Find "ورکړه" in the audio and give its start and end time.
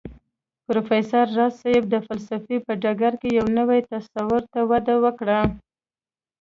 5.03-5.39